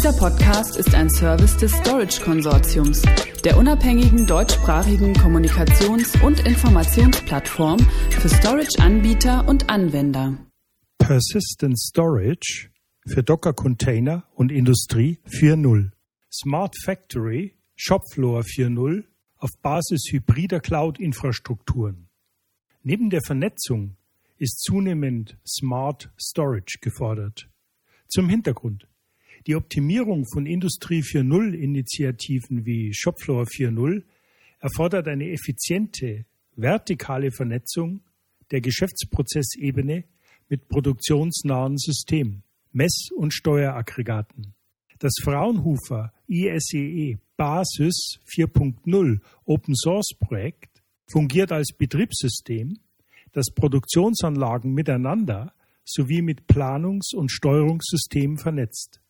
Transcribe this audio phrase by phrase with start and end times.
[0.00, 3.02] Dieser Podcast ist ein Service des Storage Konsortiums,
[3.44, 10.38] der unabhängigen deutschsprachigen Kommunikations- und Informationsplattform für Storage-Anbieter und Anwender.
[10.96, 12.70] Persistent Storage
[13.06, 15.90] für Docker-Container und Industrie 4.0.
[16.32, 19.04] Smart Factory Shopfloor 4.0
[19.36, 22.08] auf Basis hybrider Cloud-Infrastrukturen.
[22.82, 23.98] Neben der Vernetzung
[24.38, 27.50] ist zunehmend Smart Storage gefordert.
[28.08, 28.89] Zum Hintergrund.
[29.46, 34.02] Die Optimierung von Industrie 4.0 Initiativen wie Shopfloor 4.0
[34.58, 38.02] erfordert eine effiziente, vertikale Vernetzung
[38.50, 40.04] der Geschäftsprozessebene
[40.48, 42.42] mit produktionsnahen Systemen,
[42.72, 44.54] Mess- und Steueraggregaten.
[44.98, 52.78] Das Fraunhofer ISEE Basis 4.0 Open Source Projekt fungiert als Betriebssystem,
[53.32, 55.54] das Produktionsanlagen miteinander
[55.84, 59.00] sowie mit Planungs- und Steuerungssystemen vernetzt.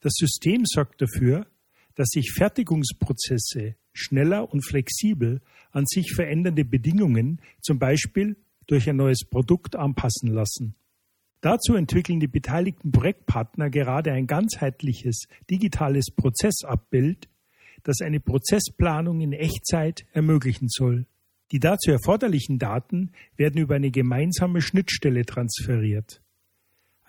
[0.00, 1.46] Das System sorgt dafür,
[1.94, 5.40] dass sich Fertigungsprozesse schneller und flexibel
[5.72, 10.74] an sich verändernde Bedingungen, zum Beispiel durch ein neues Produkt, anpassen lassen.
[11.40, 17.28] Dazu entwickeln die beteiligten Projektpartner gerade ein ganzheitliches digitales Prozessabbild,
[17.82, 21.06] das eine Prozessplanung in Echtzeit ermöglichen soll.
[21.52, 26.22] Die dazu erforderlichen Daten werden über eine gemeinsame Schnittstelle transferiert.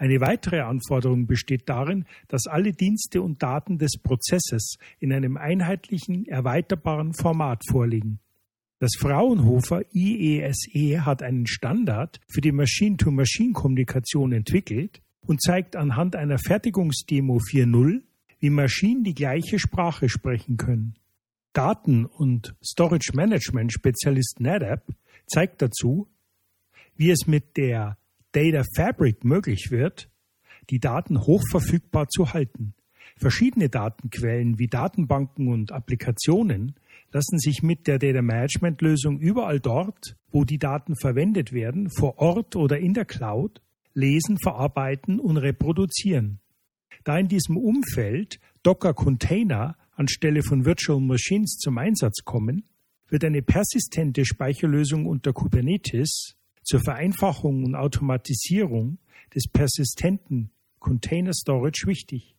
[0.02, 6.26] Eine weitere Anforderung besteht darin, dass alle Dienste und Daten des Prozesses in einem einheitlichen,
[6.26, 8.20] erweiterbaren Format vorliegen.
[8.80, 16.40] Das Fraunhofer IESE e hat einen Standard für die Machine-to-Machine-Kommunikation entwickelt und zeigt anhand einer
[16.40, 18.02] Fertigungsdemo 4.0,
[18.40, 20.96] wie Maschinen die gleiche Sprache sprechen können.
[21.54, 24.84] Daten- und Storage Management Spezialist NetApp
[25.28, 26.08] zeigt dazu,
[26.96, 28.00] wie es mit der
[28.32, 30.10] Data Fabric möglich wird,
[30.70, 32.74] die Daten hochverfügbar zu halten.
[33.18, 36.76] Verschiedene Datenquellen wie Datenbanken und Applikationen
[37.12, 42.20] lassen sich mit der Data Management Lösung überall dort, wo die Daten verwendet werden, vor
[42.20, 43.62] Ort oder in der Cloud,
[43.94, 46.40] lesen, verarbeiten und reproduzieren.
[47.04, 52.64] Da in diesem Umfeld Docker Container anstelle von Virtual Machines zum Einsatz kommen,
[53.10, 56.38] wird eine persistente Speicherlösung unter Kubernetes
[56.72, 58.98] zur Vereinfachung und Automatisierung
[59.36, 62.38] des persistenten Container Storage wichtig.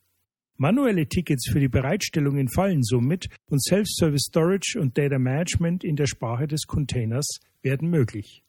[0.56, 6.06] Manuelle Tickets für die Bereitstellung entfallen somit und Self-Service Storage und Data Management in der
[6.06, 8.42] Sprache des Containers werden möglich.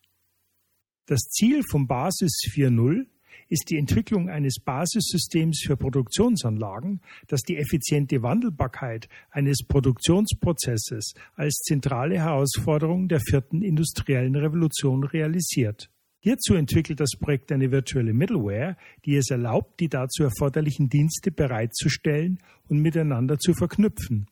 [1.06, 3.06] Das Ziel vom Basis 4.0
[3.54, 12.16] ist die Entwicklung eines Basissystems für Produktionsanlagen, das die effiziente Wandelbarkeit eines Produktionsprozesses als zentrale
[12.16, 15.92] Herausforderung der vierten industriellen Revolution realisiert.
[16.20, 18.76] Hierzu entwickelt das Projekt eine virtuelle Middleware,
[19.06, 24.26] die es erlaubt, die dazu erforderlichen Dienste bereitzustellen und miteinander zu verknüpfen.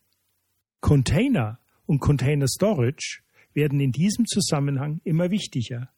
[0.80, 3.22] Container und Container Storage
[3.54, 5.92] werden in diesem Zusammenhang immer wichtiger.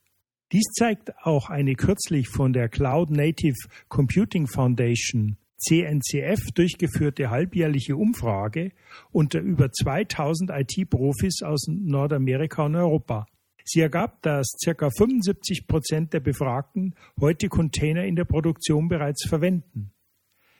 [0.53, 3.58] Dies zeigt auch eine kürzlich von der Cloud Native
[3.90, 8.72] Computing Foundation CNCF durchgeführte halbjährliche Umfrage
[9.12, 13.25] unter über 2000 IT-Profis aus Nordamerika und Europa.
[13.66, 14.92] Sie ergab, dass ca.
[14.96, 19.92] 75 Prozent der Befragten heute Container in der Produktion bereits verwenden,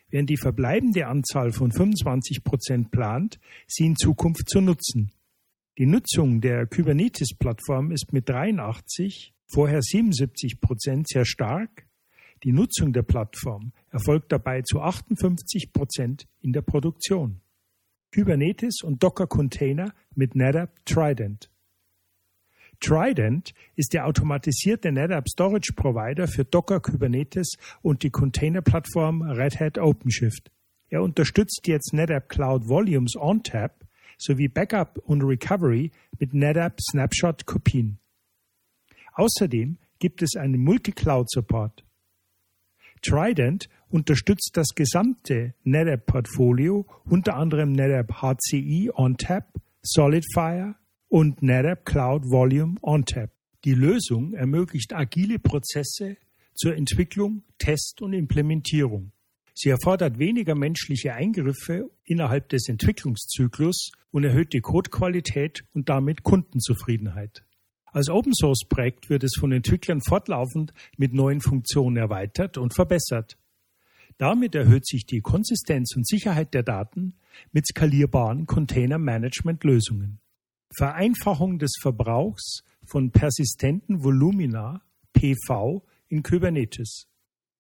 [0.09, 5.11] während die verbleibende Anzahl von 25 Prozent plant, sie in Zukunft zu nutzen.
[5.77, 11.85] Die Nutzung der Kubernetes-Plattform ist mit 83 vorher 77 Prozent sehr stark.
[12.43, 17.41] Die Nutzung der Plattform erfolgt dabei zu 58 Prozent in der Produktion.
[18.13, 21.49] Kubernetes und Docker Container mit NetApp Trident.
[22.79, 29.77] Trident ist der automatisierte NetApp Storage Provider für Docker Kubernetes und die Containerplattform Red Hat
[29.77, 30.51] OpenShift.
[30.89, 33.85] Er unterstützt jetzt NetApp Cloud Volumes OnTap
[34.17, 37.99] sowie Backup und Recovery mit NetApp Snapshot Kopien.
[39.13, 41.85] Außerdem gibt es einen Multi-Cloud-Support.
[43.01, 50.75] Trident unterstützt das gesamte NetApp-Portfolio, unter anderem NetApp HCI OnTap, SolidFire
[51.10, 53.30] und NetApp Cloud Volume OnTap.
[53.65, 56.18] Die Lösung ermöglicht agile Prozesse
[56.54, 59.12] zur Entwicklung, Test und Implementierung.
[59.54, 67.44] Sie erfordert weniger menschliche Eingriffe innerhalb des Entwicklungszyklus und erhöht die Codequalität und damit Kundenzufriedenheit.
[67.94, 73.38] Als Open Source Projekt wird es von Entwicklern fortlaufend mit neuen Funktionen erweitert und verbessert.
[74.18, 77.13] Damit erhöht sich die Konsistenz und Sicherheit der Daten
[77.51, 80.19] mit skalierbaren Container Management Lösungen.
[80.75, 84.81] Vereinfachung des Verbrauchs von persistenten Volumina
[85.13, 87.06] PV in Kubernetes.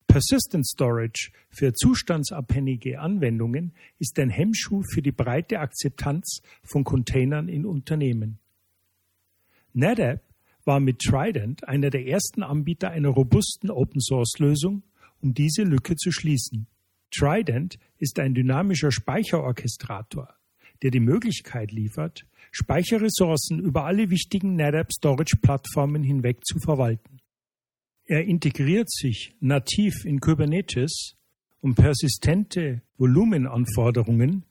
[0.07, 7.67] Persistent Storage für zustandsabhängige Anwendungen ist ein Hemmschuh für die breite Akzeptanz von Containern in
[7.67, 8.39] Unternehmen.
[9.73, 10.21] NetApp
[10.65, 14.83] war mit Trident einer der ersten Anbieter einer robusten Open-Source-Lösung,
[15.21, 16.67] um diese Lücke zu schließen.
[17.11, 20.33] Trident ist ein dynamischer Speicherorchestrator,
[20.81, 27.19] der die Möglichkeit liefert, Speicherressourcen über alle wichtigen NetApp Storage Plattformen hinweg zu verwalten.
[28.05, 31.15] Er integriert sich nativ in Kubernetes,
[31.61, 34.43] um persistente Volumenanforderungen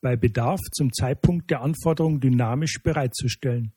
[0.00, 3.73] bei Bedarf zum Zeitpunkt der Anforderung dynamisch bereitzustellen.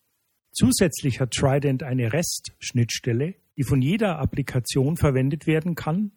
[0.59, 6.13] Zusätzlich hat Trident eine REST-Schnittstelle, die von jeder Applikation verwendet werden kann,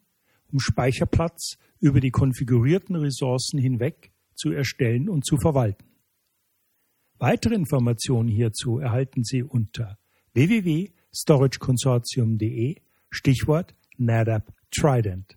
[0.51, 5.85] um Speicherplatz über die konfigurierten Ressourcen hinweg zu erstellen und zu verwalten.
[7.19, 9.99] Weitere Informationen hierzu erhalten Sie unter
[10.33, 12.77] www.storageconsortium.de
[13.11, 15.37] Stichwort NetApp Trident.